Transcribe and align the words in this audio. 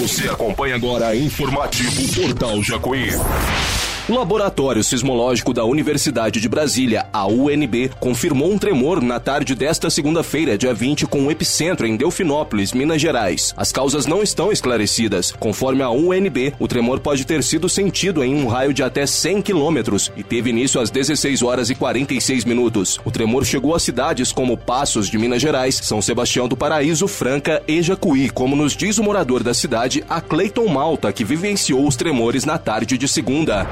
Você 0.00 0.30
acompanha 0.30 0.76
agora 0.76 1.14
Informativo 1.14 2.14
Portal 2.14 2.62
Jacuí. 2.62 3.10
O 4.10 4.14
Laboratório 4.14 4.82
Sismológico 4.82 5.54
da 5.54 5.64
Universidade 5.64 6.40
de 6.40 6.48
Brasília, 6.48 7.06
a 7.12 7.28
UNB, 7.28 7.92
confirmou 8.00 8.50
um 8.50 8.58
tremor 8.58 9.00
na 9.00 9.20
tarde 9.20 9.54
desta 9.54 9.88
segunda-feira, 9.88 10.58
dia 10.58 10.74
20, 10.74 11.06
com 11.06 11.20
um 11.20 11.30
epicentro 11.30 11.86
em 11.86 11.96
Delfinópolis, 11.96 12.72
Minas 12.72 13.00
Gerais. 13.00 13.54
As 13.56 13.70
causas 13.70 14.06
não 14.06 14.20
estão 14.20 14.50
esclarecidas. 14.50 15.30
Conforme 15.38 15.84
a 15.84 15.90
UNB, 15.90 16.54
o 16.58 16.66
tremor 16.66 16.98
pode 16.98 17.24
ter 17.24 17.40
sido 17.44 17.68
sentido 17.68 18.24
em 18.24 18.34
um 18.34 18.48
raio 18.48 18.74
de 18.74 18.82
até 18.82 19.06
100 19.06 19.42
quilômetros 19.42 20.10
e 20.16 20.24
teve 20.24 20.50
início 20.50 20.80
às 20.80 20.90
16 20.90 21.40
horas 21.44 21.70
e 21.70 21.76
46 21.76 22.44
minutos. 22.44 22.98
O 23.04 23.12
tremor 23.12 23.44
chegou 23.44 23.76
a 23.76 23.78
cidades 23.78 24.32
como 24.32 24.56
Passos 24.56 25.08
de 25.08 25.18
Minas 25.18 25.40
Gerais, 25.40 25.76
São 25.84 26.02
Sebastião 26.02 26.48
do 26.48 26.56
Paraíso, 26.56 27.06
Franca 27.06 27.62
e 27.68 27.80
Jacuí, 27.80 28.28
como 28.28 28.56
nos 28.56 28.76
diz 28.76 28.98
o 28.98 29.04
morador 29.04 29.44
da 29.44 29.54
cidade, 29.54 30.02
a 30.10 30.20
Cleiton 30.20 30.66
Malta, 30.66 31.12
que 31.12 31.24
vivenciou 31.24 31.86
os 31.86 31.94
tremores 31.94 32.44
na 32.44 32.58
tarde 32.58 32.98
de 32.98 33.06
segunda. 33.06 33.68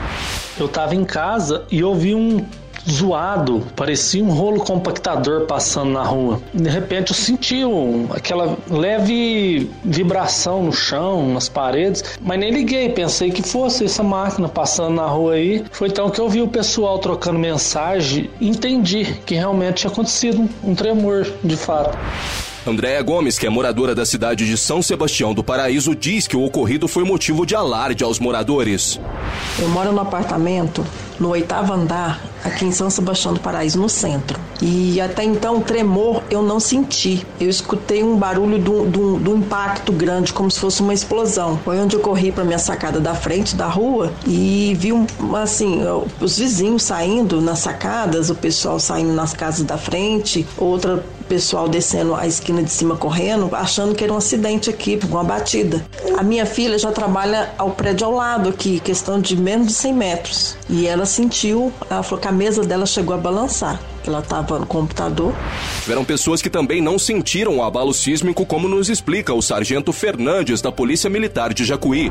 Eu 0.58 0.66
estava 0.66 0.94
em 0.94 1.04
casa 1.04 1.64
e 1.70 1.84
ouvi 1.84 2.14
um 2.14 2.44
zoado, 2.90 3.66
parecia 3.76 4.22
um 4.24 4.30
rolo 4.30 4.60
compactador 4.60 5.46
passando 5.46 5.92
na 5.92 6.02
rua. 6.02 6.40
De 6.54 6.68
repente 6.68 7.10
eu 7.10 7.16
senti 7.16 7.64
um, 7.64 8.08
aquela 8.10 8.56
leve 8.70 9.70
vibração 9.84 10.62
no 10.62 10.72
chão, 10.72 11.28
nas 11.34 11.48
paredes, 11.48 12.04
mas 12.20 12.38
nem 12.38 12.50
liguei, 12.50 12.88
pensei 12.88 13.30
que 13.30 13.42
fosse 13.42 13.84
essa 13.84 14.02
máquina 14.02 14.48
passando 14.48 14.94
na 14.94 15.06
rua 15.06 15.34
aí. 15.34 15.64
Foi 15.70 15.88
então 15.88 16.10
que 16.10 16.20
eu 16.20 16.28
vi 16.28 16.40
o 16.40 16.48
pessoal 16.48 16.98
trocando 16.98 17.38
mensagem 17.38 18.30
e 18.40 18.48
entendi 18.48 19.04
que 19.26 19.34
realmente 19.34 19.78
tinha 19.78 19.90
acontecido 19.90 20.48
um 20.64 20.74
tremor 20.74 21.26
de 21.44 21.56
fato. 21.56 21.96
Andréa 22.66 23.02
Gomes, 23.02 23.38
que 23.38 23.46
é 23.46 23.50
moradora 23.50 23.94
da 23.94 24.04
cidade 24.04 24.46
de 24.46 24.56
São 24.56 24.82
Sebastião 24.82 25.32
do 25.32 25.42
Paraíso, 25.42 25.94
diz 25.94 26.26
que 26.26 26.36
o 26.36 26.44
ocorrido 26.44 26.88
foi 26.88 27.04
motivo 27.04 27.46
de 27.46 27.54
alarde 27.54 28.04
aos 28.04 28.18
moradores. 28.18 29.00
Eu 29.58 29.68
moro 29.68 29.92
no 29.92 30.00
apartamento 30.00 30.84
no 31.18 31.30
oitavo 31.30 31.72
andar, 31.72 32.22
aqui 32.44 32.64
em 32.64 32.72
São 32.72 32.88
Sebastião 32.90 33.34
do 33.34 33.40
Paraíso, 33.40 33.78
no 33.78 33.88
centro. 33.88 34.38
E 34.60 35.00
até 35.00 35.22
então, 35.22 35.60
tremor 35.60 36.22
eu 36.30 36.42
não 36.42 36.58
senti. 36.60 37.26
Eu 37.40 37.48
escutei 37.48 38.02
um 38.02 38.16
barulho 38.16 38.58
do, 38.58 39.18
do 39.18 39.36
impacto 39.36 39.92
grande, 39.92 40.32
como 40.32 40.50
se 40.50 40.58
fosse 40.58 40.80
uma 40.80 40.94
explosão. 40.94 41.58
Foi 41.64 41.78
onde 41.78 41.96
eu 41.96 42.00
corri 42.00 42.32
para 42.32 42.44
minha 42.44 42.58
sacada 42.58 43.00
da 43.00 43.14
frente 43.14 43.54
da 43.54 43.66
rua 43.66 44.12
e 44.26 44.74
vi, 44.78 44.92
um, 44.92 45.06
assim, 45.36 45.80
os 46.20 46.38
vizinhos 46.38 46.82
saindo 46.82 47.40
nas 47.40 47.60
sacadas, 47.60 48.30
o 48.30 48.34
pessoal 48.34 48.78
saindo 48.78 49.12
nas 49.12 49.32
casas 49.32 49.64
da 49.64 49.78
frente, 49.78 50.46
outra 50.56 51.04
pessoal 51.28 51.68
descendo 51.68 52.14
a 52.14 52.26
esquina 52.26 52.62
de 52.62 52.70
cima 52.70 52.96
correndo, 52.96 53.50
achando 53.52 53.94
que 53.94 54.02
era 54.02 54.12
um 54.12 54.16
acidente 54.16 54.70
aqui, 54.70 54.98
uma 55.08 55.22
batida. 55.22 55.84
A 56.16 56.22
minha 56.22 56.46
filha 56.46 56.78
já 56.78 56.90
trabalha 56.90 57.50
ao 57.58 57.70
prédio 57.72 58.06
ao 58.06 58.14
lado 58.14 58.48
aqui, 58.48 58.80
questão 58.80 59.20
de 59.20 59.36
menos 59.36 59.68
de 59.68 59.74
100 59.74 59.92
metros. 59.92 60.56
E 60.70 60.86
ela 60.86 61.04
sentiu, 61.04 61.72
ela 61.90 62.02
falou 62.02 62.20
que 62.20 62.28
a 62.28 62.32
mesa 62.32 62.62
dela 62.64 62.86
chegou 62.86 63.14
a 63.14 63.18
balançar 63.18 63.78
ela 64.08 64.20
estava 64.20 64.58
no 64.58 64.66
computador. 64.66 65.34
Tiveram 65.82 66.04
pessoas 66.04 66.42
que 66.42 66.50
também 66.50 66.80
não 66.80 66.98
sentiram 66.98 67.58
o 67.58 67.62
abalo 67.62 67.92
sísmico, 67.94 68.44
como 68.44 68.68
nos 68.68 68.88
explica 68.88 69.32
o 69.32 69.42
sargento 69.42 69.92
Fernandes, 69.92 70.60
da 70.60 70.72
Polícia 70.72 71.08
Militar 71.08 71.54
de 71.54 71.64
Jacuí. 71.64 72.10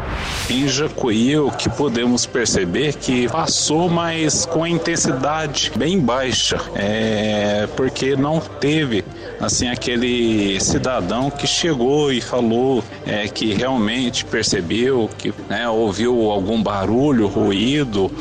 Em 0.49 0.67
Jacuí, 0.67 1.37
o 1.37 1.51
que 1.51 1.69
podemos 1.69 2.25
perceber 2.25 2.93
que 2.95 3.27
passou, 3.27 3.89
mas 3.89 4.45
com 4.45 4.63
a 4.63 4.69
intensidade 4.69 5.71
bem 5.75 5.99
baixa, 5.99 6.61
é, 6.75 7.67
porque 7.75 8.15
não 8.15 8.39
teve 8.39 9.03
assim 9.39 9.67
aquele 9.67 10.59
cidadão 10.59 11.29
que 11.29 11.47
chegou 11.47 12.11
e 12.11 12.21
falou 12.21 12.83
é, 13.05 13.27
que 13.27 13.53
realmente 13.53 14.23
percebeu 14.25 15.09
que 15.17 15.33
né, 15.49 15.67
ouviu 15.67 16.29
algum 16.29 16.61
barulho, 16.61 17.27
ruído, 17.27 18.11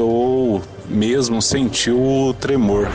ou 0.00 0.62
mesmo 0.90 1.40
sentiu 1.40 2.00
o 2.00 2.34
tremor. 2.34 2.88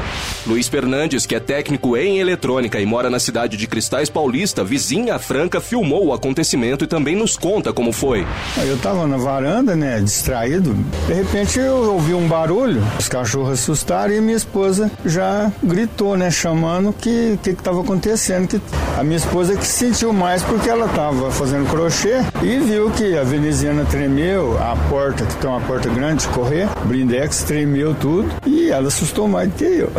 Luiz 0.46 0.68
Fernandes, 0.68 1.26
que 1.26 1.34
é 1.34 1.40
técnico 1.40 1.98
em 1.98 2.20
eletrônica 2.20 2.80
e 2.80 2.86
mora 2.86 3.10
na 3.10 3.20
cidade 3.20 3.58
de 3.58 3.68
Cristais 3.68 4.10
Paulista, 4.10 4.64
vizinha 4.64 5.18
Franca, 5.18 5.60
filmou 5.60 6.08
o 6.08 6.14
acontecimento 6.14 6.84
e 6.84 6.88
também 6.88 7.16
nos 7.16 7.36
conta 7.36 7.74
como 7.74 7.92
foi. 7.92 8.26
Eu 8.58 8.76
estava 8.76 9.08
na 9.08 9.18
varanda, 9.18 9.76
né, 9.76 10.00
distraído. 10.00 10.76
De 11.08 11.14
repente 11.14 11.60
eu 11.60 11.94
ouvi 11.94 12.14
um 12.14 12.28
barulho, 12.28 12.84
os 13.00 13.08
cachorros 13.08 13.60
assustaram 13.60 14.14
e 14.14 14.22
minha 14.22 14.38
esposa 14.38 14.92
já 15.06 15.52
gritou, 15.64 16.16
né, 16.18 16.30
chamando 16.30 16.94
que 16.94 17.40
que 17.42 17.50
estava 17.52 17.82
acontecendo. 17.82 18.48
Que 18.48 18.62
a 18.98 19.04
minha 19.04 19.18
esposa 19.18 19.56
que 19.56 19.66
sentiu 19.66 20.14
mais 20.14 20.44
porque 20.44 20.70
ela 20.70 20.86
estava 20.86 21.32
fazendo 21.32 21.70
crochê 21.70 22.22
e 22.44 22.60
viu 22.60 22.92
que 22.92 23.18
a 23.18 23.24
veneziana 23.24 23.86
tremeu, 23.86 24.58
a 24.60 24.76
porta, 24.90 25.26
que 25.26 25.36
tem 25.38 25.50
uma 25.50 25.62
porta 25.62 25.90
grande 25.90 26.24
de 26.24 26.28
correr, 26.30 26.68
blindex 26.86 27.44
tremeu 27.44 27.85
tudo 27.94 28.30
e 28.46 28.70
ela 28.70 28.88
assustou 28.88 29.28
mais 29.28 29.50
do 29.50 29.56
que 29.56 29.64
eu. 29.64 29.92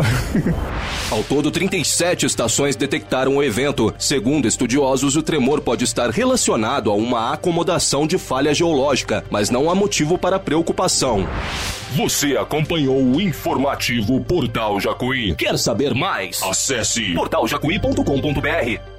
Ao 1.09 1.23
todo, 1.23 1.49
37 1.49 2.25
estações 2.25 2.75
detectaram 2.75 3.37
o 3.37 3.43
evento. 3.43 3.93
Segundo 3.97 4.47
estudiosos, 4.47 5.15
o 5.15 5.23
tremor 5.23 5.61
pode 5.61 5.83
estar 5.83 6.09
relacionado 6.09 6.91
a 6.91 6.93
uma 6.93 7.33
acomodação 7.33 8.05
de 8.05 8.17
falha 8.17 8.53
geológica, 8.53 9.23
mas 9.29 9.49
não 9.49 9.69
há 9.69 9.75
motivo 9.75 10.17
para 10.17 10.39
preocupação. 10.39 11.25
Você 11.95 12.35
acompanhou 12.35 13.01
o 13.01 13.21
informativo 13.21 14.19
Portal 14.21 14.79
Jacuí. 14.79 15.33
Quer 15.35 15.57
saber 15.57 15.93
mais? 15.93 16.43
Acesse 16.43 17.13
portaljacuí.com.br. 17.13 18.96